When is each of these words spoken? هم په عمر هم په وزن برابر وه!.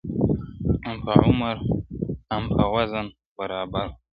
هم 0.85 0.97
په 1.05 1.13
عمر 1.25 1.55
هم 2.31 2.43
په 2.55 2.63
وزن 2.75 3.05
برابر 3.37 3.85
وه!. 3.89 3.93